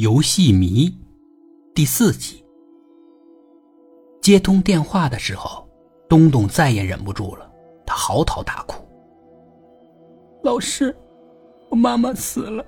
[0.00, 0.90] 游戏迷
[1.74, 2.42] 第四集。
[4.22, 5.68] 接通电话的时候，
[6.08, 7.52] 东东再也忍不住了，
[7.84, 8.82] 他嚎啕大哭
[10.42, 10.96] ：“老师，
[11.68, 12.64] 我妈妈死了，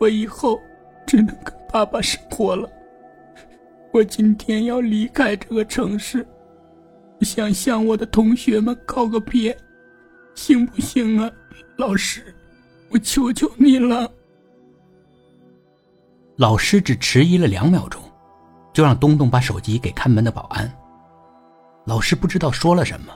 [0.00, 0.58] 我以后
[1.06, 2.68] 只能跟爸爸生活了。
[3.92, 6.26] 我今天要离开这个城市，
[7.20, 9.56] 想向我的同学们告个别，
[10.34, 11.30] 行不行啊？
[11.76, 12.34] 老师，
[12.90, 14.12] 我求求你了。”
[16.40, 18.00] 老师只迟疑了两秒钟，
[18.72, 20.74] 就让东东把手机给看门的保安。
[21.84, 23.12] 老师不知道说了什么，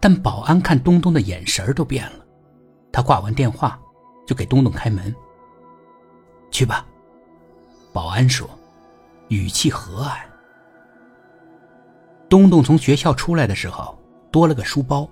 [0.00, 2.26] 但保安看东东的眼神都变了。
[2.92, 3.78] 他挂完电话，
[4.26, 5.14] 就给东东开门。
[6.50, 6.84] 去吧，
[7.92, 8.50] 保安说，
[9.28, 10.16] 语气和蔼。
[12.28, 13.96] 东东从学校出来的时候，
[14.32, 15.08] 多了个书包，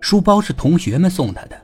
[0.00, 1.56] 书包是同学们送他的，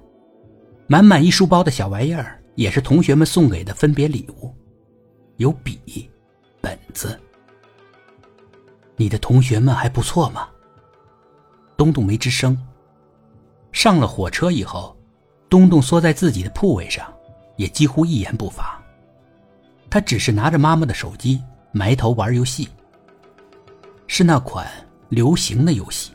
[0.86, 4.54] 满满一书包的小玩意儿，也是同学们送给的分别礼物。
[5.40, 6.10] 有笔，
[6.60, 7.18] 本子。
[8.94, 10.46] 你的同学们还不错吗？
[11.78, 12.54] 东东没吱声。
[13.72, 14.94] 上了火车以后，
[15.48, 17.10] 东东缩在自己的铺位上，
[17.56, 18.78] 也几乎一言不发。
[19.88, 22.68] 他只是拿着妈妈的手机，埋头玩游戏。
[24.06, 24.70] 是那款
[25.08, 26.12] 流行的游戏。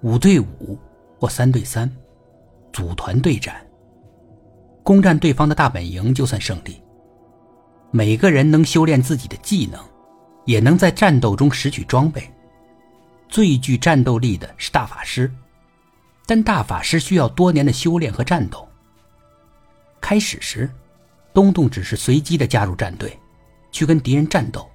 [0.00, 0.76] 五对五
[1.20, 1.88] 或三对三，
[2.72, 3.64] 组团对战，
[4.82, 6.82] 攻占对方的大本营就算胜利。
[7.94, 9.78] 每个人能修炼自己的技能，
[10.46, 12.28] 也能在战斗中拾取装备。
[13.28, 15.30] 最具战斗力的是大法师，
[16.24, 18.66] 但大法师需要多年的修炼和战斗。
[20.00, 20.70] 开始时，
[21.34, 23.18] 东东只是随机的加入战队，
[23.70, 24.66] 去跟敌人战斗。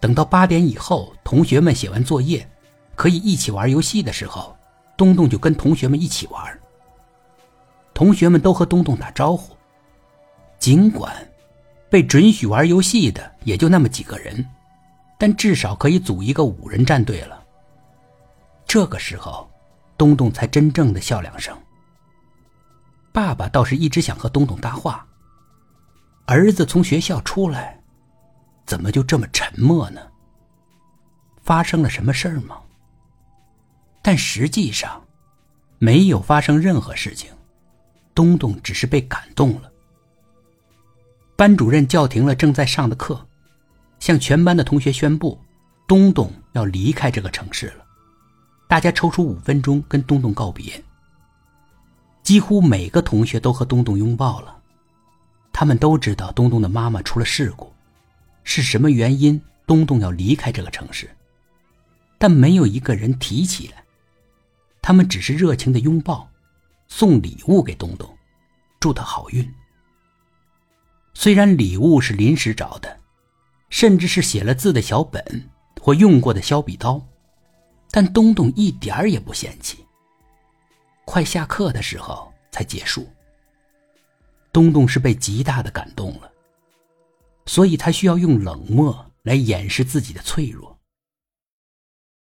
[0.00, 2.48] 等到八点以后，同学们写完作业，
[2.96, 4.56] 可以一起玩游戏的时候，
[4.96, 6.60] 东东就跟同学们一起玩。
[7.94, 9.56] 同学们都和东东打招呼，
[10.58, 11.14] 尽管。
[11.94, 14.44] 被准许玩游戏的也就那么几个人，
[15.16, 17.40] 但至少可以组一个五人战队了。
[18.66, 19.48] 这个时候，
[19.96, 21.56] 东东才真正的笑两声。
[23.12, 25.06] 爸爸倒是一直想和东东搭话。
[26.26, 27.80] 儿子从学校出来，
[28.66, 30.00] 怎么就这么沉默呢？
[31.44, 32.58] 发生了什么事儿吗？
[34.02, 35.00] 但实际上，
[35.78, 37.30] 没有发生任何事情。
[38.16, 39.70] 东东只是被感动了。
[41.36, 43.26] 班主任叫停了正在上的课，
[43.98, 45.38] 向全班的同学宣布，
[45.86, 47.84] 东东要离开这个城市了。
[48.68, 50.82] 大家抽出五分钟跟东东告别。
[52.22, 54.56] 几乎每个同学都和东东拥抱了，
[55.52, 57.72] 他们都知道东东的妈妈出了事故，
[58.44, 61.10] 是什么原因东东要离开这个城市，
[62.16, 63.84] 但没有一个人提起来。
[64.80, 66.28] 他们只是热情的拥抱，
[66.88, 68.08] 送礼物给东东，
[68.78, 69.46] 祝他好运。
[71.24, 73.00] 虽然礼物是临时找的，
[73.70, 77.00] 甚至是写了字的小本或用过的削笔刀，
[77.90, 79.82] 但东东一点儿也不嫌弃。
[81.06, 83.08] 快下课的时候才结束。
[84.52, 86.30] 东东是被极大的感动了，
[87.46, 90.78] 所以他需要用冷漠来掩饰自己的脆弱。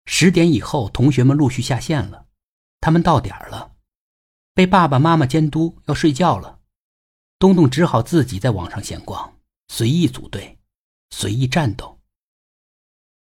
[0.06, 2.26] 十点以后，同学们陆续下线了，
[2.80, 3.70] 他们到点儿了，
[4.52, 6.58] 被爸爸妈妈监督要睡觉了。
[7.40, 9.32] 东东只好自己在网上闲逛，
[9.68, 10.58] 随意组队，
[11.08, 11.96] 随意战斗。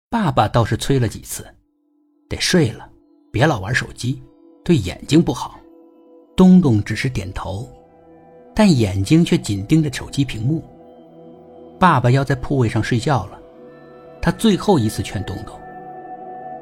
[0.09, 1.45] 爸爸倒是催了几次，
[2.29, 2.89] 得睡了，
[3.29, 4.23] 别老玩手机，
[4.63, 5.59] 对眼睛不好。
[6.33, 7.69] 东东只是点头，
[8.55, 10.63] 但眼睛却紧盯着手机屏幕。
[11.77, 13.37] 爸爸要在铺位上睡觉了，
[14.21, 15.59] 他最后一次劝东东：“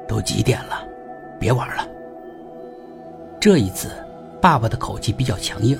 [0.08, 0.84] 都几点了，
[1.38, 1.88] 别玩了。”
[3.40, 3.92] 这一次，
[4.42, 5.78] 爸爸的口气比较强硬。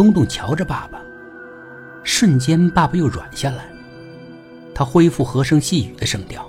[0.00, 0.98] 东东瞧着爸爸，
[2.02, 3.66] 瞬间爸爸又软下来，
[4.74, 6.48] 他恢复和声细语的声调：“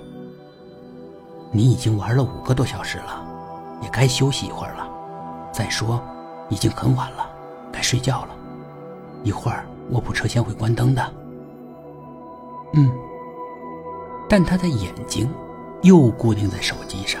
[1.52, 3.22] 你已经玩了五个多小时了，
[3.82, 4.88] 也该休息一会儿了。
[5.52, 6.02] 再说，
[6.48, 7.28] 已经很晚了，
[7.70, 8.30] 该睡觉了。
[9.22, 11.12] 一会儿卧铺车厢会关灯的。”
[12.72, 12.90] 嗯，
[14.30, 15.28] 但他的眼睛
[15.82, 17.20] 又固定在手机上。